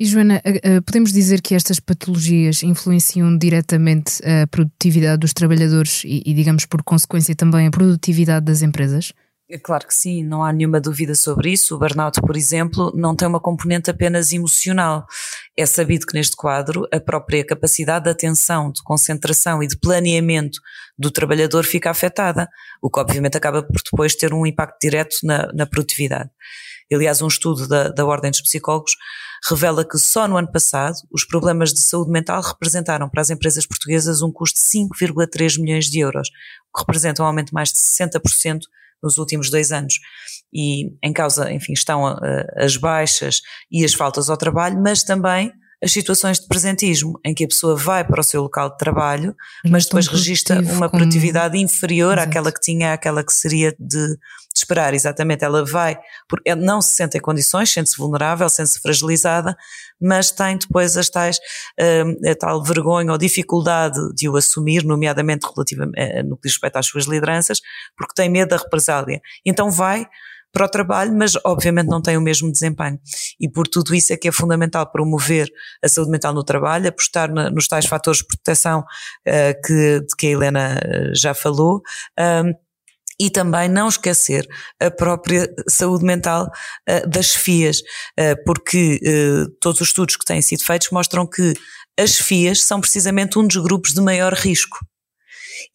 E 0.01 0.05
Joana, 0.05 0.41
eh, 0.45 0.61
eh, 0.63 0.81
podemos 0.81 1.13
dizer 1.13 1.43
que 1.43 1.57
estas 1.57 1.81
patologias 1.81 2.63
influenciam 2.63 3.37
diretamente 3.37 4.23
a 4.25 4.47
produtividade 4.47 5.19
dos 5.19 5.33
trabalhadores 5.33 6.05
e, 6.05 6.23
e 6.25 6.33
digamos, 6.33 6.65
por 6.65 6.85
consequência, 6.85 7.35
também 7.35 7.67
a 7.67 7.71
produtividade 7.71 8.47
das 8.47 8.63
empresas? 8.63 9.13
É 9.51 9.59
claro 9.59 9.87
que 9.87 9.95
sim, 9.95 10.23
não 10.23 10.45
há 10.45 10.53
nenhuma 10.53 10.79
dúvida 10.79 11.15
sobre 11.15 11.51
isso. 11.51 11.75
O 11.75 11.79
burnout, 11.79 12.21
por 12.21 12.37
exemplo, 12.37 12.93
não 12.95 13.17
tem 13.17 13.27
uma 13.27 13.41
componente 13.41 13.91
apenas 13.91 14.31
emocional. 14.31 15.07
É 15.57 15.65
sabido 15.65 16.07
que 16.07 16.13
neste 16.13 16.37
quadro 16.37 16.87
a 16.93 17.01
própria 17.01 17.43
capacidade 17.47 18.05
de 18.05 18.11
atenção, 18.11 18.71
de 18.71 18.83
concentração 18.83 19.63
e 19.63 19.67
de 19.67 19.79
planeamento 19.79 20.61
do 20.99 21.11
trabalhador 21.11 21.65
fica 21.65 21.91
afetada, 21.91 22.47
o 22.83 22.91
que 22.91 23.01
obviamente 23.01 23.39
acaba 23.39 23.63
por 23.63 23.81
depois 23.83 24.15
ter 24.15 24.35
um 24.35 24.45
impacto 24.45 24.77
direto 24.83 25.17
na, 25.23 25.51
na 25.55 25.65
produtividade. 25.65 26.29
Aliás, 26.93 27.23
um 27.23 27.29
estudo 27.29 27.67
da, 27.67 27.89
da 27.89 28.05
Ordem 28.05 28.31
dos 28.31 28.43
Psicólogos 28.43 28.93
revela 29.49 29.83
que 29.83 29.99
só 29.99 30.29
no 30.29 30.37
ano 30.37 30.53
passado 30.53 30.97
os 31.11 31.25
problemas 31.25 31.73
de 31.73 31.81
saúde 31.81 32.11
mental 32.11 32.43
representaram 32.43 33.09
para 33.09 33.23
as 33.23 33.31
empresas 33.31 33.65
portuguesas 33.65 34.21
um 34.21 34.31
custo 34.31 34.59
de 34.59 34.67
5,3 34.67 35.59
milhões 35.59 35.87
de 35.87 36.01
euros, 36.01 36.29
o 36.71 36.77
que 36.77 36.83
representa 36.83 37.23
um 37.23 37.27
aumento 37.27 37.49
de 37.49 37.55
mais 37.55 37.73
de 37.73 37.79
60% 37.79 38.61
nos 39.03 39.19
últimos 39.19 39.51
dois 39.51 39.73
anos. 39.73 39.95
E 40.53 40.91
em 41.03 41.13
causa, 41.13 41.53
enfim, 41.53 41.73
estão 41.73 42.05
uh, 42.05 42.19
as 42.57 42.77
baixas 42.77 43.41
e 43.71 43.85
as 43.85 43.95
faltas 43.95 44.31
ao 44.31 44.37
trabalho, 44.37 44.81
mas 44.83 45.03
também 45.03 45.53
as 45.83 45.93
situações 45.93 46.41
de 46.41 46.49
presentismo, 46.49 47.21
em 47.25 47.33
que 47.33 47.45
a 47.45 47.49
pessoa 47.49 47.77
vai 47.77 48.05
para 48.05 48.21
o 48.21 48.25
seu 48.25 48.43
local 48.43 48.71
de 48.71 48.79
trabalho, 48.79 49.35
mas 49.65 49.85
depois 49.85 50.09
registra 50.09 50.61
uma 50.61 50.89
produtividade 50.89 51.55
como... 51.55 51.65
inferior 51.65 52.15
Exato. 52.15 52.29
àquela 52.29 52.53
que 52.53 52.61
tinha, 52.61 52.93
àquela 52.93 53.23
que 53.23 53.33
seria 53.33 53.75
de, 53.79 54.09
de 54.09 54.19
esperar. 54.55 54.93
Exatamente, 54.93 55.45
ela 55.45 55.65
vai, 55.65 55.97
porque 56.29 56.53
não 56.57 56.83
se 56.83 56.97
sente 56.97 57.17
em 57.17 57.21
condições, 57.21 57.71
sente-se 57.71 57.97
vulnerável, 57.97 58.49
sente-se 58.49 58.81
fragilizada, 58.81 59.57
mas 60.01 60.33
tem 60.33 60.59
depois 60.59 60.97
as 60.97 61.09
tais, 61.09 61.39
uh, 61.39 62.29
a 62.29 62.35
tal 62.35 62.63
vergonha 62.63 63.13
ou 63.13 63.19
dificuldade 63.19 63.99
de 64.15 64.29
o 64.29 64.37
assumir, 64.37 64.85
nomeadamente 64.85 65.47
relativamente, 65.47 66.01
uh, 66.01 66.29
no 66.29 66.37
que 66.37 66.49
diz 66.49 66.55
respeito 66.55 66.77
às 66.77 66.87
suas 66.87 67.05
lideranças, 67.05 67.61
porque 67.97 68.15
tem 68.15 68.29
medo 68.29 68.49
da 68.49 68.57
represália. 68.57 69.21
Então 69.47 69.71
vai 69.71 70.09
para 70.59 70.67
o 70.67 70.69
trabalho, 70.69 71.17
mas 71.17 71.35
obviamente 71.45 71.87
não 71.87 72.03
tem 72.03 72.17
o 72.17 72.21
mesmo 72.21 72.51
desempenho. 72.51 72.99
E 73.41 73.49
por 73.49 73.69
tudo 73.69 73.95
isso 73.95 74.13
é 74.13 74.17
que 74.17 74.27
é 74.27 74.33
fundamental 74.33 74.91
promover 74.91 75.49
a 75.83 75.89
saúde 75.89 76.11
mental 76.11 76.35
no 76.35 76.43
trabalho, 76.43 76.89
apostar 76.89 77.33
na, 77.33 77.49
nos 77.49 77.69
tais 77.69 77.87
fatores 77.87 78.19
de 78.19 78.27
proteção 78.27 78.81
uh, 78.81 79.63
que, 79.65 80.01
de 80.01 80.17
que 80.19 80.27
a 80.27 80.31
Helena 80.31 80.81
já 81.15 81.33
falou. 81.33 81.81
Um, 82.19 82.53
e 83.21 83.31
também 83.31 83.69
não 83.69 83.89
esquecer 83.89 84.47
a 84.81 84.91
própria 84.91 85.49
saúde 85.69 86.05
mental 86.05 86.49
uh, 86.89 87.09
das 87.09 87.35
FIAs, 87.35 87.79
uh, 87.79 88.45
porque 88.45 89.01
uh, 89.03 89.51
todos 89.61 89.81
os 89.81 89.89
estudos 89.89 90.17
que 90.17 90.25
têm 90.25 90.43
sido 90.43 90.65
feitos 90.65 90.89
mostram 90.91 91.25
que 91.25 91.55
as 91.99 92.17
FIAs 92.17 92.63
são 92.63 92.81
precisamente 92.81 93.39
um 93.39 93.47
dos 93.47 93.57
grupos 93.57 93.93
de 93.93 94.01
maior 94.01 94.33
risco. 94.33 94.79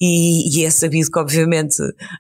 E, 0.01 0.57
e 0.57 0.65
é 0.65 0.69
sabido 0.69 1.11
que, 1.11 1.19
obviamente, 1.19 1.75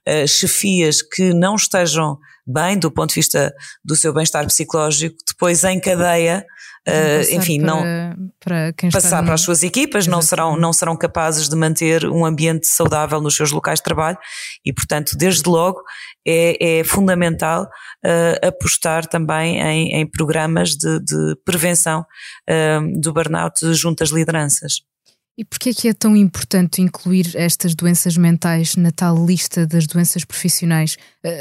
as 0.05 0.31
chefias 0.31 1.01
que 1.01 1.33
não 1.33 1.55
estejam 1.55 2.17
bem 2.45 2.77
do 2.77 2.91
ponto 2.91 3.09
de 3.09 3.15
vista 3.15 3.53
do 3.83 3.95
seu 3.95 4.13
bem-estar 4.13 4.45
psicológico, 4.45 5.15
depois 5.27 5.63
em 5.63 5.79
cadeia 5.79 6.45
uh, 6.87 7.35
enfim, 7.35 7.61
para, 7.61 7.67
não 7.67 8.31
para 8.39 8.73
passar 8.91 9.21
no... 9.21 9.25
para 9.25 9.35
as 9.35 9.41
suas 9.41 9.63
equipas, 9.63 10.07
não 10.07 10.21
serão, 10.21 10.57
não 10.57 10.73
serão 10.73 10.95
capazes 10.95 11.47
de 11.47 11.55
manter 11.55 12.05
um 12.05 12.25
ambiente 12.25 12.67
saudável 12.67 13.21
nos 13.21 13.35
seus 13.35 13.51
locais 13.51 13.79
de 13.79 13.83
trabalho 13.83 14.17
e, 14.65 14.73
portanto, 14.73 15.17
desde 15.17 15.47
logo 15.49 15.81
é, 16.25 16.79
é 16.79 16.83
fundamental 16.83 17.63
uh, 17.63 18.47
apostar 18.47 19.05
também 19.05 19.59
em, 19.59 20.01
em 20.01 20.07
programas 20.07 20.75
de, 20.75 20.99
de 20.99 21.35
prevenção 21.45 22.05
uh, 22.49 22.99
do 22.99 23.13
burnout 23.13 23.73
junto 23.73 24.03
às 24.03 24.09
lideranças. 24.09 24.81
E 25.37 25.43
porquê 25.43 25.69
é 25.69 25.73
que 25.73 25.87
é 25.87 25.93
tão 25.93 26.15
importante 26.15 26.81
incluir 26.81 27.35
estas 27.35 27.73
doenças 27.73 28.15
mentais 28.15 28.75
na 28.75 28.91
tal 28.91 29.25
lista 29.25 29.65
das 29.65 29.87
doenças 29.87 30.23
profissionais? 30.23 30.95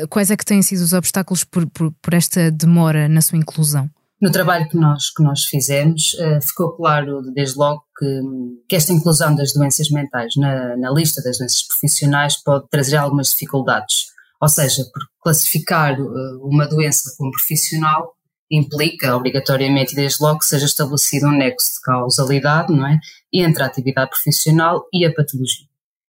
Quais 0.08 0.30
é 0.30 0.36
que 0.36 0.46
têm 0.46 0.62
sido 0.62 0.80
os 0.80 0.94
obstáculos 0.94 1.44
por, 1.44 1.68
por, 1.68 1.92
por 2.00 2.14
esta 2.14 2.50
demora 2.50 3.06
na 3.06 3.20
sua 3.20 3.36
inclusão? 3.36 3.90
No 4.22 4.30
trabalho 4.30 4.68
que 4.68 4.76
nós, 4.76 5.10
que 5.10 5.20
nós 5.20 5.44
fizemos, 5.46 6.14
uh, 6.14 6.40
ficou 6.40 6.76
claro 6.76 7.22
desde 7.34 7.58
logo 7.58 7.82
que, 7.98 8.20
que, 8.68 8.76
esta 8.76 8.92
inclusão 8.92 9.34
das 9.34 9.52
doenças 9.52 9.90
mentais 9.90 10.36
na, 10.36 10.76
na, 10.76 10.92
lista 10.92 11.20
das 11.20 11.38
doenças 11.38 11.60
profissionais 11.66 12.36
pode 12.36 12.68
trazer 12.70 12.98
algumas 12.98 13.30
dificuldades. 13.30 14.12
Ou 14.40 14.48
seja, 14.48 14.84
porque 14.94 15.10
classificar 15.20 16.00
uh, 16.00 16.46
uma 16.46 16.68
doença 16.68 17.12
como 17.18 17.32
profissional 17.32 18.14
implica 18.52 19.16
obrigatoriamente, 19.16 19.94
desde 19.94 20.22
logo, 20.22 20.40
que 20.40 20.44
seja 20.44 20.66
estabelecido 20.66 21.26
um 21.26 21.36
nexo 21.36 21.76
de 21.76 21.80
causalidade 21.80 22.72
não 22.72 22.86
é? 22.86 23.00
entre 23.32 23.62
a 23.62 23.66
atividade 23.66 24.10
profissional 24.10 24.86
e 24.92 25.06
a 25.06 25.12
patologia. 25.12 25.66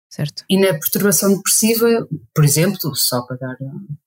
Certo. 0.09 0.43
E 0.49 0.59
na 0.59 0.73
perturbação 0.73 1.37
depressiva, 1.37 1.87
por 2.35 2.45
exemplo, 2.45 2.97
só 2.97 3.23
para, 3.23 3.37
dar, 3.37 3.57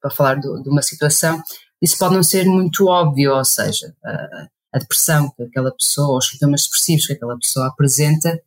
para 0.02 0.12
falar 0.12 0.36
de, 0.36 0.64
de 0.64 0.70
uma 0.70 0.82
situação, 0.82 1.42
isso 1.82 1.98
pode 1.98 2.16
não 2.16 2.24
ser 2.24 2.46
muito 2.46 2.88
óbvio, 2.88 3.36
ou 3.36 3.46
seja, 3.46 3.96
a, 4.04 4.48
a 4.74 4.80
depressão 4.80 5.32
que 5.38 5.44
aquela 5.44 5.72
pessoa, 5.72 6.18
os 6.18 6.28
sintomas 6.28 6.64
depressivos 6.64 7.06
que 7.06 7.14
aquela 7.14 7.38
pessoa 7.38 7.68
apresenta, 7.68 8.42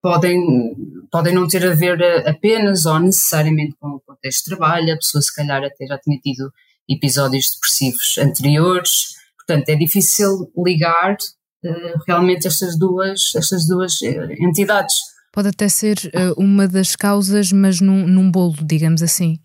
podem, 0.00 0.74
podem 1.10 1.34
não 1.34 1.46
ter 1.48 1.66
a 1.66 1.74
ver 1.74 2.00
apenas 2.26 2.86
ou 2.86 2.98
necessariamente 2.98 3.76
com 3.78 3.88
o 3.88 4.00
contexto 4.00 4.44
de 4.44 4.56
trabalho, 4.56 4.94
a 4.94 4.96
pessoa 4.96 5.20
se 5.20 5.34
calhar 5.34 5.62
até 5.62 5.86
já 5.86 5.98
tinha 5.98 6.18
tido 6.18 6.50
episódios 6.88 7.50
depressivos 7.50 8.16
anteriores, 8.18 9.14
portanto 9.46 9.68
é 9.68 9.74
difícil 9.74 10.50
ligar 10.56 11.16
uh, 11.64 11.98
realmente 12.06 12.46
estas 12.46 12.78
duas, 12.78 13.32
estas 13.36 13.66
duas 13.66 14.00
eh, 14.02 14.36
entidades. 14.40 14.96
Pode 15.32 15.48
até 15.48 15.68
ser 15.68 15.96
uh, 16.14 16.40
uma 16.40 16.68
das 16.68 16.94
causas, 16.94 17.52
mas 17.52 17.80
num, 17.80 18.06
num 18.06 18.30
bolo, 18.30 18.54
digamos 18.62 19.02
assim. 19.02 19.38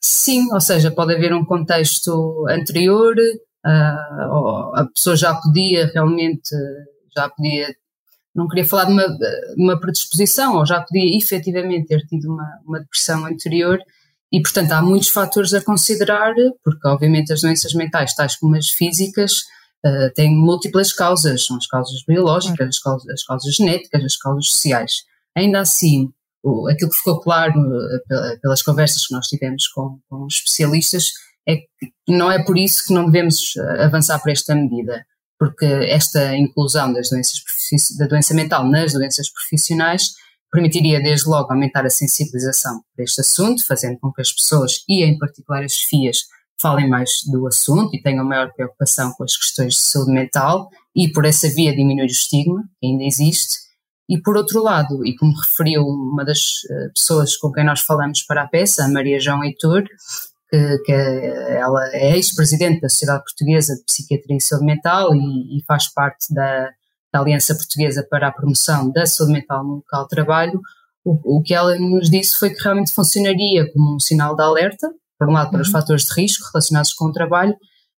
Sim, 0.00 0.52
ou 0.52 0.60
seja, 0.60 0.90
pode 0.90 1.14
haver 1.14 1.34
um 1.34 1.44
contexto 1.44 2.46
anterior, 2.48 3.14
uh, 3.18 4.74
a 4.74 4.88
pessoa 4.94 5.16
já 5.16 5.34
podia 5.34 5.86
realmente, 5.92 6.50
já 7.14 7.28
podia, 7.28 7.74
não 8.34 8.48
queria 8.48 8.66
falar 8.66 8.84
de 8.84 8.92
uma, 8.92 9.06
uma 9.56 9.80
predisposição, 9.80 10.56
ou 10.56 10.66
já 10.66 10.80
podia 10.80 11.16
efetivamente 11.16 11.88
ter 11.88 12.00
tido 12.06 12.32
uma, 12.32 12.48
uma 12.66 12.80
depressão 12.80 13.26
anterior, 13.26 13.78
e 14.32 14.40
portanto 14.42 14.72
há 14.72 14.82
muitos 14.82 15.08
fatores 15.08 15.54
a 15.54 15.62
considerar, 15.62 16.34
porque 16.62 16.88
obviamente 16.88 17.32
as 17.32 17.40
doenças 17.40 17.72
mentais, 17.74 18.14
tais 18.14 18.36
como 18.36 18.56
as 18.56 18.68
físicas, 18.68 19.32
uh, 19.86 20.12
têm 20.14 20.34
múltiplas 20.34 20.92
causas, 20.92 21.46
são 21.46 21.56
as 21.56 21.66
causas 21.66 22.02
biológicas, 22.06 22.68
as 22.68 22.78
causas, 22.78 23.08
as 23.08 23.22
causas 23.22 23.54
genéticas, 23.54 24.02
as 24.02 24.16
causas 24.16 24.48
sociais. 24.48 24.92
Ainda 25.36 25.60
assim, 25.60 26.10
o, 26.42 26.68
aquilo 26.68 26.90
que 26.90 26.98
ficou 26.98 27.20
claro 27.20 27.58
uh, 27.58 28.40
pelas 28.40 28.62
conversas 28.62 29.06
que 29.06 29.14
nós 29.14 29.26
tivemos 29.26 29.68
com, 29.68 29.98
com 30.08 30.26
especialistas 30.26 31.12
é 31.46 31.56
que 31.56 31.92
não 32.08 32.30
é 32.30 32.42
por 32.42 32.56
isso 32.58 32.84
que 32.86 32.94
não 32.94 33.06
devemos 33.06 33.54
uh, 33.56 33.82
avançar 33.82 34.18
para 34.20 34.32
esta 34.32 34.54
medida, 34.54 35.04
porque 35.38 35.64
esta 35.64 36.36
inclusão 36.36 36.92
das 36.92 37.10
doenças 37.10 37.42
da 37.98 38.06
doença 38.06 38.34
mental 38.34 38.68
nas 38.68 38.92
doenças 38.92 39.30
profissionais 39.30 40.14
permitiria 40.54 41.02
desde 41.02 41.28
logo 41.28 41.52
aumentar 41.52 41.84
a 41.84 41.90
sensibilização 41.90 42.80
para 42.94 43.04
este 43.04 43.20
assunto, 43.20 43.66
fazendo 43.66 43.98
com 43.98 44.12
que 44.12 44.20
as 44.20 44.32
pessoas 44.32 44.84
e 44.88 45.02
em 45.02 45.18
particular 45.18 45.64
as 45.64 45.74
FIAs 45.80 46.18
falem 46.62 46.88
mais 46.88 47.10
do 47.26 47.48
assunto 47.48 47.92
e 47.92 48.00
tenham 48.00 48.24
maior 48.24 48.52
preocupação 48.52 49.12
com 49.14 49.24
as 49.24 49.36
questões 49.36 49.74
de 49.74 49.80
saúde 49.80 50.12
mental 50.12 50.70
e 50.94 51.08
por 51.12 51.24
essa 51.24 51.48
via 51.48 51.74
diminuir 51.74 52.04
o 52.04 52.06
estigma 52.06 52.62
que 52.78 52.86
ainda 52.86 53.02
existe. 53.02 53.64
E 54.08 54.20
por 54.22 54.36
outro 54.36 54.62
lado, 54.62 55.04
e 55.04 55.16
como 55.16 55.36
referiu 55.36 55.82
uma 55.82 56.24
das 56.24 56.38
eh, 56.70 56.88
pessoas 56.94 57.36
com 57.36 57.50
quem 57.50 57.64
nós 57.64 57.80
falamos 57.80 58.22
para 58.22 58.42
a 58.42 58.46
peça, 58.46 58.84
a 58.84 58.88
Maria 58.88 59.18
João 59.18 59.42
Heitor, 59.42 59.82
que, 60.48 60.78
que 60.84 60.92
ela 60.92 61.84
é 61.94 62.14
ex-presidente 62.14 62.80
da 62.80 62.88
Sociedade 62.88 63.24
Portuguesa 63.24 63.74
de 63.74 63.82
Psiquiatria 63.82 64.36
e 64.36 64.40
Saúde 64.40 64.66
Mental 64.66 65.12
e, 65.16 65.58
e 65.58 65.64
faz 65.66 65.92
parte 65.92 66.32
da, 66.32 66.70
da, 67.14 67.20
Aliança 67.20 67.54
Portuguesa 67.54 68.06
para 68.10 68.28
a 68.28 68.32
Promoção 68.32 68.90
da 68.90 69.06
Saúde 69.06 69.32
Mental 69.32 69.62
no 69.62 69.76
Local 69.76 70.02
de 70.02 70.08
Trabalho, 70.08 70.60
o, 71.04 71.38
o, 71.38 71.42
que 71.42 71.54
ela 71.54 71.78
nos 71.78 72.10
disse 72.10 72.38
foi 72.38 72.50
que 72.50 72.62
realmente 72.62 72.92
funcionaria 72.92 73.70
como 73.72 73.96
um 73.96 74.00
sinal 74.00 74.34
de 74.34 74.42
alerta, 74.42 74.90
por 75.18 75.28
um 75.28 75.32
lado 75.32 75.50
para 75.50 75.60
os 75.60 75.68
uhum. 75.68 75.72
fatores 75.72 76.04
de 76.04 76.20
risco 76.20 76.48
relacionados 76.52 76.92
com 76.92 77.06
o 77.06 77.12
trabalho, 77.12 77.54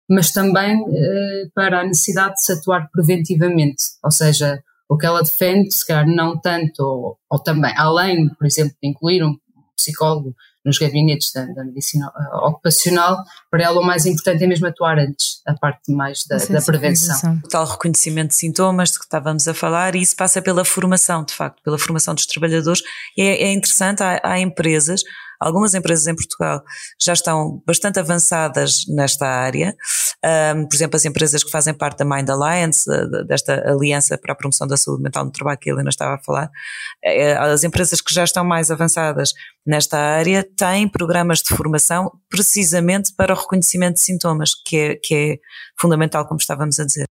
mas 0.08 0.30
também 0.32 0.84
eh, 0.88 1.48
para 1.54 1.80
a 1.80 1.84
necessidade 1.84 2.34
de 2.34 2.42
se 2.42 2.52
atuar 2.52 2.88
preventivamente, 2.92 3.82
ou 4.04 4.10
seja, 4.10 4.62
o 4.88 4.96
que 4.96 5.06
ela 5.06 5.22
defende, 5.22 5.72
se 5.72 5.86
calhar 5.86 6.06
não 6.06 6.38
tanto, 6.38 6.80
ou, 6.80 7.18
ou 7.30 7.38
também, 7.38 7.72
além, 7.76 8.28
por 8.28 8.46
exemplo, 8.46 8.76
de 8.80 8.88
incluir 8.88 9.24
um 9.24 9.36
psicólogo 9.76 10.34
nos 10.66 10.78
gabinetes 10.78 11.32
da, 11.32 11.46
da 11.46 11.64
medicina 11.64 12.10
ocupacional, 12.42 13.16
para 13.48 13.62
ela 13.62 13.80
o 13.80 13.84
mais 13.84 14.04
importante 14.04 14.42
é 14.42 14.46
mesmo 14.46 14.66
atuar 14.66 14.98
antes, 14.98 15.40
a 15.46 15.54
parte 15.54 15.92
mais 15.92 16.24
da, 16.28 16.36
da 16.36 16.60
prevenção. 16.60 17.40
O 17.44 17.48
tal 17.48 17.64
reconhecimento 17.64 18.30
de 18.30 18.34
sintomas 18.34 18.90
de 18.90 18.98
que 18.98 19.04
estávamos 19.04 19.46
a 19.46 19.54
falar, 19.54 19.94
e 19.94 20.02
isso 20.02 20.16
passa 20.16 20.42
pela 20.42 20.64
formação, 20.64 21.24
de 21.24 21.32
facto, 21.32 21.62
pela 21.62 21.78
formação 21.78 22.14
dos 22.14 22.26
trabalhadores. 22.26 22.82
E 23.16 23.22
é, 23.22 23.44
é 23.44 23.52
interessante, 23.52 24.02
há, 24.02 24.20
há 24.22 24.40
empresas 24.40 25.02
Algumas 25.40 25.74
empresas 25.74 26.06
em 26.06 26.14
Portugal 26.14 26.62
já 27.00 27.12
estão 27.12 27.62
bastante 27.66 27.98
avançadas 27.98 28.84
nesta 28.88 29.26
área. 29.26 29.74
Um, 30.54 30.66
por 30.66 30.74
exemplo, 30.74 30.96
as 30.96 31.04
empresas 31.04 31.44
que 31.44 31.50
fazem 31.50 31.74
parte 31.74 31.98
da 31.98 32.04
Mind 32.04 32.28
Alliance, 32.28 32.88
desta 33.26 33.62
aliança 33.68 34.18
para 34.18 34.32
a 34.32 34.36
promoção 34.36 34.66
da 34.66 34.76
saúde 34.76 35.02
mental 35.02 35.24
no 35.24 35.30
trabalho 35.30 35.58
que 35.58 35.70
a 35.70 35.72
Helena 35.72 35.90
estava 35.90 36.14
a 36.14 36.22
falar, 36.22 36.50
é, 37.04 37.34
as 37.36 37.64
empresas 37.64 38.00
que 38.00 38.12
já 38.12 38.24
estão 38.24 38.44
mais 38.44 38.70
avançadas 38.70 39.32
nesta 39.66 39.98
área 39.98 40.46
têm 40.56 40.88
programas 40.88 41.42
de 41.42 41.54
formação 41.54 42.10
precisamente 42.28 43.12
para 43.14 43.34
o 43.34 43.36
reconhecimento 43.36 43.94
de 43.94 44.00
sintomas, 44.00 44.50
que 44.54 44.76
é, 44.76 44.96
que 44.96 45.14
é 45.14 45.38
fundamental, 45.80 46.26
como 46.26 46.38
estávamos 46.38 46.78
a 46.80 46.84
dizer. 46.84 47.06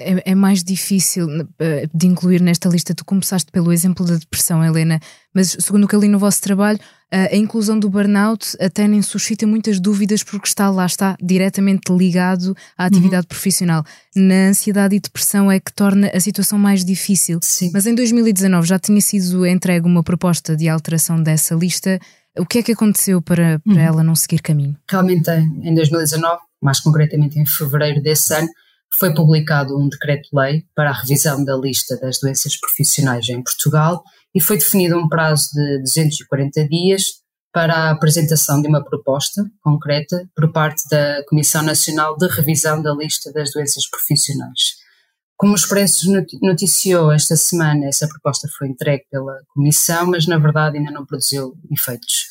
É, 0.00 0.30
é, 0.30 0.34
mais 0.34 0.62
difícil 0.62 1.26
eh, 1.58 1.88
de 1.92 2.06
incluir 2.06 2.40
nesta 2.40 2.68
lista. 2.68 2.94
Tu 2.94 3.04
começaste 3.04 3.50
pelo 3.50 3.72
exemplo 3.72 4.06
da 4.06 4.14
depressão, 4.14 4.64
Helena, 4.64 5.00
mas 5.34 5.56
segundo 5.58 5.84
o 5.84 5.88
que 5.88 5.96
eu 5.96 6.00
li 6.00 6.08
no 6.08 6.18
vosso 6.18 6.40
trabalho, 6.40 6.78
a 7.10 7.34
inclusão 7.34 7.78
do 7.78 7.88
burnout 7.88 8.54
até 8.60 8.86
nem 8.86 9.00
suscita 9.00 9.46
muitas 9.46 9.80
dúvidas 9.80 10.22
porque 10.22 10.46
está 10.46 10.70
lá, 10.70 10.84
está 10.84 11.16
diretamente 11.22 11.90
ligado 11.90 12.54
à 12.76 12.84
atividade 12.84 13.24
uhum. 13.24 13.28
profissional. 13.28 13.82
Na 14.14 14.48
ansiedade 14.48 14.94
e 14.94 15.00
depressão 15.00 15.50
é 15.50 15.58
que 15.58 15.72
torna 15.72 16.10
a 16.12 16.20
situação 16.20 16.58
mais 16.58 16.84
difícil. 16.84 17.38
Sim. 17.42 17.70
Mas 17.72 17.86
em 17.86 17.94
2019 17.94 18.68
já 18.68 18.78
tinha 18.78 19.00
sido 19.00 19.46
entregue 19.46 19.86
uma 19.86 20.02
proposta 20.02 20.54
de 20.54 20.68
alteração 20.68 21.22
dessa 21.22 21.54
lista. 21.54 21.98
O 22.38 22.44
que 22.44 22.58
é 22.58 22.62
que 22.62 22.72
aconteceu 22.72 23.22
para, 23.22 23.58
para 23.60 23.72
uhum. 23.72 23.80
ela 23.80 24.04
não 24.04 24.14
seguir 24.14 24.42
caminho? 24.42 24.76
Realmente, 24.88 25.30
em 25.30 25.74
2019, 25.74 26.42
mais 26.62 26.78
concretamente 26.78 27.38
em 27.38 27.46
fevereiro 27.46 28.02
desse 28.02 28.34
ano, 28.34 28.48
foi 28.92 29.14
publicado 29.14 29.78
um 29.78 29.88
decreto-lei 29.88 30.64
para 30.74 30.90
a 30.90 31.00
revisão 31.00 31.44
da 31.44 31.56
lista 31.56 31.96
das 31.98 32.18
doenças 32.18 32.56
profissionais 32.56 33.28
em 33.28 33.42
Portugal 33.42 34.02
e 34.34 34.40
foi 34.40 34.58
definido 34.58 34.98
um 34.98 35.08
prazo 35.08 35.50
de 35.52 35.78
240 35.80 36.68
dias 36.68 37.04
para 37.52 37.74
a 37.74 37.90
apresentação 37.90 38.60
de 38.60 38.68
uma 38.68 38.84
proposta 38.84 39.44
concreta 39.62 40.28
por 40.34 40.52
parte 40.52 40.82
da 40.90 41.24
Comissão 41.28 41.62
Nacional 41.62 42.16
de 42.16 42.28
Revisão 42.28 42.80
da 42.80 42.92
Lista 42.94 43.32
das 43.32 43.52
Doenças 43.52 43.88
Profissionais. 43.88 44.76
Como 45.36 45.52
o 45.52 45.56
Expresso 45.56 46.10
noticiou 46.42 47.12
esta 47.12 47.36
semana, 47.36 47.86
essa 47.86 48.08
proposta 48.08 48.48
foi 48.58 48.68
entregue 48.68 49.04
pela 49.10 49.38
Comissão, 49.54 50.06
mas 50.06 50.26
na 50.26 50.36
verdade 50.36 50.78
ainda 50.78 50.90
não 50.90 51.06
produziu 51.06 51.54
efeitos. 51.70 52.26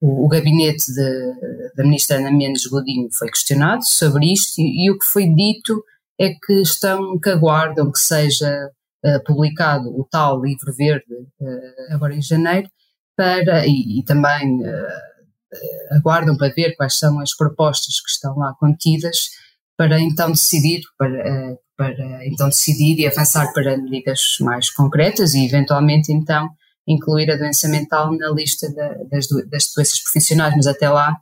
O, 0.00 0.26
gabinete 0.28 0.92
de, 0.92 1.72
da 1.76 1.84
Ministra 1.84 2.16
Ana 2.16 2.30
Mendes 2.30 2.66
Godinho 2.66 3.08
foi 3.12 3.28
questionado 3.28 3.84
sobre 3.84 4.32
isto 4.32 4.58
e, 4.58 4.86
e 4.86 4.90
o 4.90 4.98
que 4.98 5.04
foi 5.04 5.26
dito 5.28 5.84
é 6.18 6.30
que 6.30 6.62
estão, 6.62 7.18
que 7.18 7.28
aguardam 7.28 7.92
que 7.92 7.98
seja 7.98 8.70
uh, 9.04 9.24
publicado 9.24 9.88
o 9.88 10.06
tal 10.10 10.42
livro 10.42 10.72
verde 10.74 11.12
uh, 11.40 11.94
agora 11.94 12.14
em 12.14 12.22
janeiro, 12.22 12.68
para, 13.16 13.66
e, 13.66 14.00
e 14.00 14.04
também 14.04 14.62
uh, 14.62 15.96
aguardam 15.96 16.36
para 16.36 16.52
ver 16.54 16.74
quais 16.76 16.98
são 16.98 17.18
as 17.20 17.36
propostas 17.36 18.00
que 18.00 18.10
estão 18.10 18.38
lá 18.38 18.54
contidas, 18.58 19.30
para 19.76 19.98
então 19.98 20.30
decidir, 20.30 20.80
para, 20.98 21.56
para 21.76 22.26
então 22.26 22.48
decidir 22.48 22.98
e 22.98 23.06
avançar 23.06 23.52
para 23.52 23.76
medidas 23.78 24.36
mais 24.40 24.70
concretas 24.70 25.34
e 25.34 25.44
eventualmente 25.44 26.12
então 26.12 26.50
incluir 26.90 27.30
a 27.30 27.36
doença 27.36 27.68
mental 27.68 28.12
na 28.16 28.30
lista 28.30 28.72
da, 28.74 28.88
das, 29.10 29.28
das 29.28 29.72
doenças 29.74 30.02
profissionais, 30.02 30.54
mas 30.56 30.66
até 30.66 30.88
lá, 30.88 31.16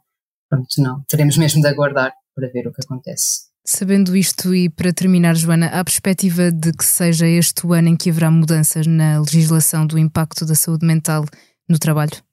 pronto, 0.49 0.69
não, 0.79 1.03
teremos 1.09 1.37
mesmo 1.37 1.61
de 1.61 1.69
aguardar 1.69 2.13
para 2.35 2.49
ver 2.49 2.67
o 2.67 2.73
que 2.73 2.81
acontece. 2.85 3.49
Sabendo 3.67 4.17
isto 4.17 4.55
e 4.55 4.71
para 4.71 4.95
terminar, 4.95 5.37
Joana, 5.37 5.67
há 5.67 5.85
perspectiva 5.85 6.51
de 6.51 6.73
que 6.73 6.85
seja 6.85 7.27
este 7.27 7.67
o 7.67 7.75
ano 7.75 7.89
em 7.89 7.97
que 7.97 8.09
haverá 8.09 8.31
mudanças 8.31 8.87
na 8.87 9.21
legislação 9.21 9.87
do 9.87 9.99
impacto 9.99 10.47
da 10.47 10.55
saúde 10.55 10.87
mental 10.87 11.27
no 11.69 11.79
trabalho? 11.79 12.28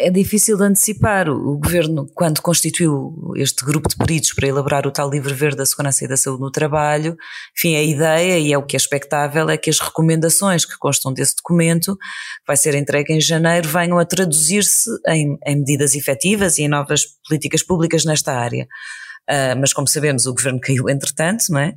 É 0.00 0.10
difícil 0.10 0.56
de 0.56 0.62
antecipar. 0.62 1.28
O 1.28 1.58
governo, 1.58 2.06
quando 2.14 2.40
constituiu 2.40 3.32
este 3.34 3.64
grupo 3.64 3.88
de 3.88 3.96
peritos 3.96 4.32
para 4.32 4.46
elaborar 4.46 4.86
o 4.86 4.92
tal 4.92 5.10
livro 5.10 5.34
verde 5.34 5.56
da 5.56 5.66
segurança 5.66 6.04
e 6.04 6.08
da 6.08 6.16
saúde 6.16 6.40
no 6.40 6.52
trabalho, 6.52 7.16
enfim, 7.56 7.74
a 7.74 7.82
ideia 7.82 8.38
e 8.38 8.52
é 8.52 8.56
o 8.56 8.62
que 8.62 8.76
é 8.76 8.78
expectável 8.78 9.50
é 9.50 9.56
que 9.56 9.68
as 9.68 9.80
recomendações 9.80 10.64
que 10.64 10.78
constam 10.78 11.12
desse 11.12 11.34
documento, 11.34 11.96
que 11.96 12.46
vai 12.46 12.56
ser 12.56 12.76
entregue 12.76 13.12
em 13.12 13.20
janeiro, 13.20 13.68
venham 13.68 13.98
a 13.98 14.04
traduzir-se 14.04 14.88
em, 15.08 15.36
em 15.44 15.56
medidas 15.56 15.96
efetivas 15.96 16.58
e 16.58 16.62
em 16.62 16.68
novas 16.68 17.04
políticas 17.26 17.64
públicas 17.64 18.04
nesta 18.04 18.32
área. 18.32 18.68
Uh, 19.28 19.54
mas 19.60 19.74
como 19.74 19.86
sabemos 19.86 20.24
o 20.24 20.32
governo 20.32 20.58
caiu 20.58 20.88
entretanto, 20.88 21.44
não 21.50 21.60
é? 21.60 21.74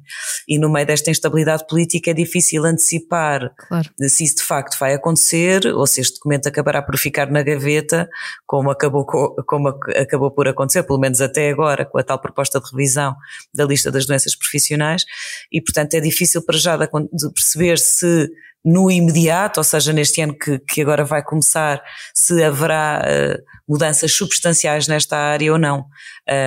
E 0.48 0.58
no 0.58 0.72
meio 0.72 0.88
desta 0.88 1.12
instabilidade 1.12 1.68
política 1.68 2.12
é 2.12 2.14
difícil 2.14 2.64
antecipar 2.64 3.54
claro. 3.68 3.90
se 4.08 4.24
isso 4.24 4.38
de 4.38 4.44
facto 4.44 4.80
vai 4.80 4.94
acontecer 4.94 5.68
ou 5.68 5.86
se 5.86 6.00
este 6.00 6.14
documento 6.14 6.48
acabará 6.48 6.82
por 6.82 6.98
ficar 6.98 7.30
na 7.30 7.44
gaveta, 7.44 8.10
como 8.46 8.72
acabou, 8.72 9.06
como 9.06 9.68
acabou 9.68 10.32
por 10.32 10.48
acontecer, 10.48 10.84
pelo 10.84 11.00
menos 11.00 11.20
até 11.20 11.50
agora, 11.50 11.86
com 11.86 11.98
a 11.98 12.04
tal 12.04 12.20
proposta 12.22 12.58
de 12.58 12.72
revisão 12.72 13.16
da 13.54 13.66
lista 13.66 13.92
das 13.92 14.06
doenças 14.06 14.34
profissionais, 14.34 15.04
e 15.52 15.62
portanto 15.62 15.94
é 15.96 16.00
difícil 16.00 16.42
para 16.46 16.58
já 16.58 16.78
de 16.78 17.34
perceber 17.34 17.78
se 17.78 18.30
no 18.63 18.91
imediato, 18.91 19.60
ou 19.60 19.63
seja, 19.63 19.91
neste 19.91 20.21
ano 20.21 20.38
que, 20.38 20.60
que 20.60 20.82
agora 20.82 21.04
vai 21.04 21.24
começar, 21.24 21.82
se 22.13 22.43
haverá 22.43 23.02
uh, 23.04 23.43
mudanças 23.67 24.13
substanciais 24.13 24.88
nesta 24.88 25.17
área 25.17 25.52
ou 25.52 25.58
não. 25.58 25.86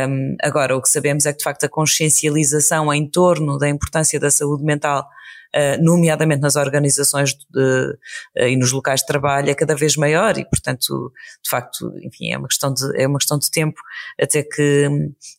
Um, 0.09 0.37
agora, 0.43 0.77
o 0.77 0.83
que 0.83 0.89
sabemos 0.89 1.27
é 1.27 1.33
que, 1.33 1.39
de 1.39 1.45
facto, 1.45 1.65
a 1.65 1.69
consciencialização 1.69 2.93
em 2.93 3.09
torno 3.09 3.59
da 3.59 3.69
importância 3.69 4.21
da 4.21 4.31
saúde 4.31 4.63
mental, 4.63 5.09
uh, 5.57 5.83
nomeadamente 5.83 6.41
nas 6.41 6.55
organizações 6.55 7.35
de, 7.35 7.99
uh, 8.39 8.47
e 8.47 8.57
nos 8.57 8.71
locais 8.71 9.01
de 9.01 9.07
trabalho, 9.07 9.51
é 9.51 9.55
cada 9.55 9.75
vez 9.75 9.97
maior 9.97 10.39
e, 10.39 10.45
portanto, 10.45 11.13
de 11.43 11.51
facto, 11.51 11.93
enfim, 12.01 12.33
é 12.33 12.39
uma 12.39 12.49
questão 12.49 12.73
de, 12.73 13.01
é 13.01 13.09
uma 13.09 13.19
questão 13.19 13.39
de 13.39 13.51
tempo 13.51 13.81
até 14.21 14.45
que, 14.45 14.89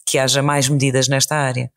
que 0.06 0.18
haja 0.18 0.42
mais 0.42 0.68
medidas 0.68 1.08
nesta 1.08 1.36
área. 1.38 1.72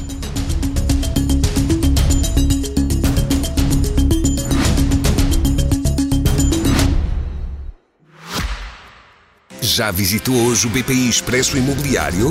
Já 9.60 9.90
visitou 9.90 10.34
hoje 10.34 10.66
o 10.66 10.70
BPI 10.70 11.08
Expresso 11.08 11.56
Imobiliário? 11.56 12.30